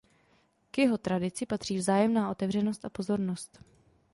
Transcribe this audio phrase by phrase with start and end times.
[0.71, 3.59] K jeho tradici patří vzájemná otevřenost a pozornost.